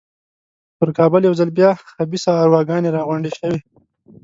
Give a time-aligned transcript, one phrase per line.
[0.77, 3.59] پر کابل یو ځل بیا خبیثه ارواګانې را غونډې شوې.